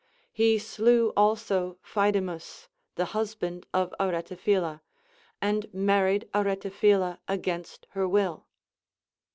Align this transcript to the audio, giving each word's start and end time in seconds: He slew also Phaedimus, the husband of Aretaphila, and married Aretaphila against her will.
He 0.31 0.57
slew 0.57 1.13
also 1.15 1.77
Phaedimus, 1.83 2.69
the 2.95 3.05
husband 3.13 3.67
of 3.71 3.93
Aretaphila, 3.99 4.81
and 5.39 5.71
married 5.75 6.27
Aretaphila 6.33 7.19
against 7.27 7.85
her 7.91 8.07
will. 8.07 8.47